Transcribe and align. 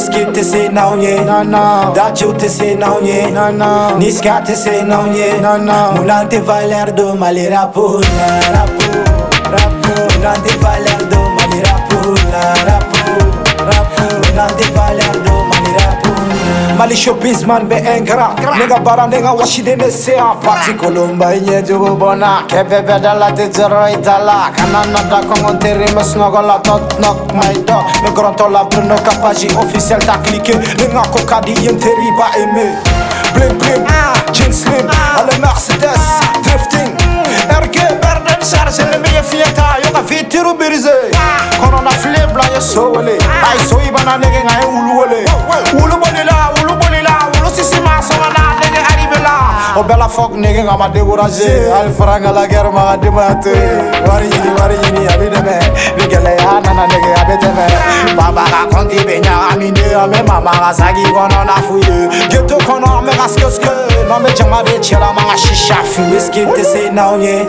sitting 0.00 0.78
on 0.78 1.00
ye, 1.00 1.14
no 1.24 1.42
no. 1.42 1.92
Da 1.94 2.10
giute 2.12 2.48
sitting 2.48 2.82
on 2.82 3.04
ye, 3.04 3.30
no 3.30 3.50
no. 3.50 3.96
Ni 3.98 4.10
scatte 4.10 4.54
sitting 4.54 4.90
on 4.92 5.12
ye, 5.14 5.40
no 5.40 5.56
no. 5.56 5.92
Mulante 5.96 6.40
valerdo, 6.40 7.14
malera 7.14 7.66
pula, 7.66 8.28
rapu, 8.54 8.98
rapu. 9.52 9.94
Mulante 10.16 10.54
valerdo. 10.62 11.27
be 16.78 17.76
beengera 17.82 18.28
nega 18.58 18.78
bara 18.78 19.06
nega 19.08 19.32
washi 19.32 19.62
dene 19.64 19.90
se 19.90 20.14
a 20.16 20.34
party. 20.34 20.74
kolomba 20.74 21.34
inye 21.34 21.60
jogo 21.66 21.96
bona 21.98 22.42
kebe 22.46 22.82
bedala 22.86 23.32
te 23.32 23.48
jero 23.50 23.84
itala 23.92 24.52
kana 24.56 24.84
nada 24.86 25.18
kongo 25.26 25.56
tere 25.58 25.86
la 25.90 26.58
tot 26.60 26.98
nok 27.00 27.34
my 27.34 27.52
dog 27.64 27.84
me 28.02 28.10
gronto 28.14 28.48
la 28.48 28.64
bruno 28.64 28.94
kapaji 28.94 29.48
officiel 29.56 29.98
ta 30.04 30.18
clique 30.22 30.54
nega 30.54 31.02
kokadi 31.12 31.52
yem 31.64 31.78
teri 31.80 32.12
ba 32.16 32.26
eme. 32.38 32.78
bling 33.34 33.58
bling 33.58 33.86
ah. 33.88 34.14
jean 34.32 34.52
slim 34.52 34.86
alle 35.16 35.34
ah. 35.34 35.38
mercedes 35.40 36.04
drifting 36.44 36.94
erke 37.50 37.98
berden 38.00 38.40
charge 38.40 38.78
le 38.82 38.98
meilleur 38.98 39.24
fieta 39.24 39.78
yoka 39.84 40.02
fitiru 40.06 40.54
birize 40.54 40.94
ah. 41.14 41.58
Corona 41.58 41.90
na 41.90 41.90
flip 41.90 42.36
la 42.36 42.44
yesowele 42.54 43.18
ay 43.50 43.58
soibana 43.68 44.16
nega 44.16 44.40
ngai 44.44 44.64
uluwele 44.66 45.24
O 49.78 49.80
bɛɛ 49.82 50.08
fɔ 50.10 50.24
nege 50.34 50.66
a 50.66 50.76
ma 50.76 50.88
découragé 50.88 51.70
hali 51.70 51.92
fara 51.92 52.18
n 52.18 52.34
la 52.34 52.46
guerre 52.48 52.72
ma 52.72 52.96
denbaya 52.96 53.36
to 53.40 53.48
yen 53.48 53.94
wari 54.10 54.26
ɲini 54.26 54.50
wari 54.58 54.74
ɲini 54.74 55.06
a 55.06 55.16
b'i 55.18 55.28
dɛmɛ 55.30 55.54
ni 55.98 56.04
gɛlɛya 56.08 56.52
nana 56.66 56.82
nege 56.88 57.14
a 57.14 57.20
bɛ 57.24 57.38
tɛmɛ 57.38 58.16
baba 58.18 58.44
ka 58.50 58.66
compte 58.74 58.96
bɛ 59.06 59.22
ɲagaminen 59.22 59.96
an 60.02 60.10
bɛ 60.10 60.26
mama 60.26 60.50
ka 60.50 60.72
saki 60.72 61.02
kɔnɔ 61.14 61.46
na 61.46 61.56
f'u 61.62 61.78
ye 61.86 62.08
ghetto 62.28 62.58
kɔnɔ 62.58 62.88
an 62.98 63.06
bɛ 63.06 63.16
ka 63.20 63.26
sikeske 63.28 63.70
n'an 64.08 64.20
bɛ 64.24 64.34
jama 64.36 64.62
de 64.64 64.72
cɛla 64.80 65.14
man 65.14 65.26
ka 65.30 65.36
shisha 65.44 65.76
fi 65.84 66.02
whisky 66.10 66.44
tɛ 66.44 66.64
se 66.64 66.88
n'anw 66.90 67.22
ye 67.22 67.46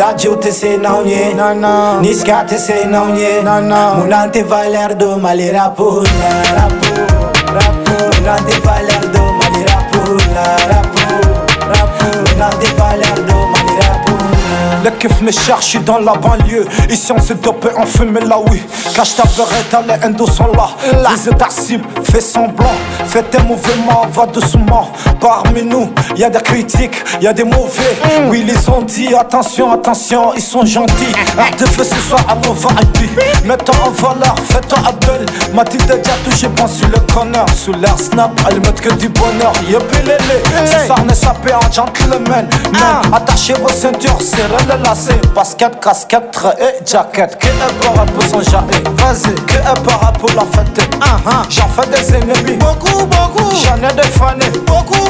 dajiw 0.00 0.36
tɛ 0.40 0.50
se 0.60 0.76
n'anw 0.78 1.04
ye 1.04 1.34
ni 1.34 2.14
tɛ 2.14 2.58
se 2.58 2.84
n'anw 2.86 3.18
ye 3.18 3.42
munna 3.42 4.16
an 4.16 4.30
tɛ 4.32 4.44
valeur 4.46 4.94
don 4.96 5.18
mali 5.20 5.50
rapo 5.50 6.02
rapo 6.06 6.88
rapo 7.52 7.92
munna 8.16 8.32
an 8.38 8.44
tɛ 8.48 8.60
valeur 8.64 8.99
Le 14.82 14.90
kiff 14.92 15.20
me 15.20 15.30
cherche, 15.30 15.76
dans 15.84 15.98
la 15.98 16.14
banlieue. 16.14 16.64
Ici 16.88 17.12
on 17.12 17.20
se 17.20 17.34
dope 17.34 17.68
en 17.76 17.82
on 17.82 17.86
fume 17.86 18.18
la 18.26 18.38
oui. 18.38 18.62
Cache 18.96 19.14
ta 19.14 19.24
verrette, 19.24 19.76
les 19.86 20.06
endos 20.06 20.28
sont 20.28 20.46
là. 20.54 20.68
Les 20.92 21.34
ta 21.36 21.50
cible, 21.50 21.84
fais 22.02 22.22
semblant. 22.22 22.64
Fais 23.04 23.22
tes 23.24 23.42
mouvements, 23.42 24.06
va 24.10 24.24
doucement. 24.26 24.90
Parmi 25.20 25.62
nous, 25.62 25.90
il 26.14 26.22
y 26.22 26.24
a 26.24 26.30
des 26.30 26.40
critiques, 26.40 26.94
il 27.20 27.24
y 27.24 27.28
a 27.28 27.32
des 27.34 27.44
mauvais. 27.44 27.96
Oui, 28.30 28.42
ils 28.48 28.70
ont 28.70 28.80
dit 28.80 29.14
attention, 29.14 29.70
attention, 29.70 30.32
ils 30.34 30.40
sont 30.42 30.64
gentils. 30.64 31.12
Art 31.38 31.50
de 31.58 31.66
ce 31.66 31.84
soir 32.00 32.20
à 32.26 32.34
nos 32.36 32.54
VIP. 32.54 33.10
Mets-toi 33.44 33.74
en 33.84 33.90
valeur, 33.90 34.34
fais-toi 34.48 34.78
appel. 34.86 35.26
Mathilde 35.54 36.00
touché, 36.24 36.48
j'ai 36.56 36.72
sur 36.72 36.88
le 36.88 36.98
connard. 37.14 37.46
Sous 37.54 37.72
l'air 37.74 37.98
snap, 37.98 38.30
elle 38.50 38.60
met 38.60 38.72
que 38.72 38.94
du 38.94 39.10
bonheur. 39.10 39.52
Yopilele, 39.68 40.16
l'élé, 40.26 40.66
ce 40.66 40.86
soir 40.86 41.04
ne 41.06 41.12
sapé 41.12 41.52
en 41.52 41.70
gentleman. 41.70 42.48
Ah. 42.82 43.02
attachez 43.14 43.52
vos 43.54 43.68
ceintures, 43.68 44.22
serrez 44.22 44.62
les 44.70 44.82
lacets. 44.82 45.20
Basket, 45.34 45.78
casquette, 45.80 46.38
et 46.58 46.86
jacket. 46.90 47.36
Que 47.38 47.48
un 47.48 47.74
par 47.84 47.94
rapport 47.94 48.22
son 48.22 48.40
jarret. 48.40 48.84
Vas-y, 48.96 49.34
que 49.44 49.58
un 49.68 49.74
par 49.82 50.00
rapport 50.00 50.30
la 50.34 50.42
fête. 50.56 50.88
Ah, 51.02 51.16
ah. 51.26 51.42
J'en 51.50 51.68
fais 51.68 51.88
des 51.90 52.14
ennemis. 52.16 52.56
Beaucoup, 52.56 53.04
beaucoup. 53.04 53.54
J'en 53.56 53.76
ai 53.86 53.92
des 53.92 54.08
fanés. 54.08 54.58
Beaucoup. 54.66 55.09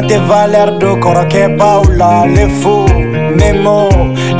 De 0.00 0.18
Valerdo 0.28 0.96
de 0.96 1.28
que 1.28 1.48
Paula 1.50 2.26
Le 2.26 2.48
Fou, 2.48 2.84
Memo, 3.36 3.88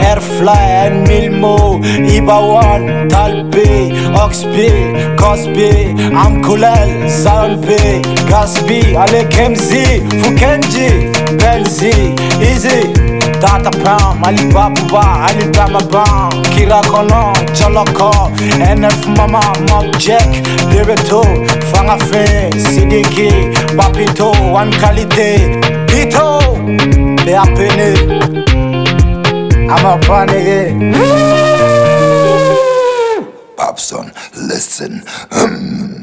Airfly 0.00 0.86
en 0.86 1.02
Milmo 1.04 1.80
Ibawan, 2.08 3.06
Talbi, 3.06 3.94
Oxby, 4.16 4.92
Cosby 5.16 5.94
Amkulel, 6.12 7.08
Zambi, 7.08 8.02
Gasby 8.28 8.96
Ale 8.96 9.28
Kemzi, 9.28 10.02
Fukenji, 10.24 11.08
Benzi, 11.38 12.16
Easy 12.42 12.92
Data 13.40 13.70
Pam, 13.84 14.24
Alibaba 14.24 14.74
Papa 14.88 15.26
Ali 15.28 15.46
Bam, 15.52 16.32
Kira 16.50 16.82
Konon, 16.82 17.32
Chaloko, 17.54 18.10
NF 18.58 19.16
Mama, 19.16 19.40
Mob 19.70 19.96
Jack, 19.98 20.28
Fangafé, 20.72 21.52
Fangafé 21.70 22.50
Sidiki, 22.58 23.54
Papito, 23.76 24.30
one 24.52 24.70
calité. 24.70 25.50
Pito, 25.86 26.38
they 27.24 27.34
are 27.34 27.46
penny. 27.46 27.98
I'm 29.68 29.84
a 29.84 30.00
funny 30.04 30.92
panic. 30.92 32.58
Papson, 33.56 34.12
listen. 34.36 35.02
Hmm. 35.32 35.93